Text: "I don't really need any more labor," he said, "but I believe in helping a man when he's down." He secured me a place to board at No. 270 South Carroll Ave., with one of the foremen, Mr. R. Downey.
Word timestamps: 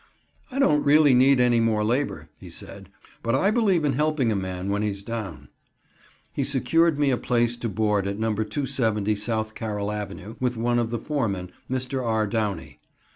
"I 0.49 0.57
don't 0.57 0.83
really 0.83 1.13
need 1.13 1.39
any 1.39 1.59
more 1.59 1.83
labor," 1.83 2.27
he 2.39 2.49
said, 2.49 2.89
"but 3.21 3.35
I 3.35 3.51
believe 3.51 3.85
in 3.85 3.93
helping 3.93 4.31
a 4.31 4.35
man 4.35 4.71
when 4.71 4.81
he's 4.81 5.03
down." 5.03 5.49
He 6.33 6.43
secured 6.43 6.97
me 6.97 7.11
a 7.11 7.17
place 7.17 7.55
to 7.57 7.69
board 7.69 8.07
at 8.07 8.17
No. 8.17 8.33
270 8.33 9.15
South 9.15 9.53
Carroll 9.53 9.91
Ave., 9.91 10.37
with 10.39 10.57
one 10.57 10.79
of 10.79 10.89
the 10.89 10.97
foremen, 10.97 11.51
Mr. 11.69 12.03
R. 12.03 12.25
Downey. 12.25 12.79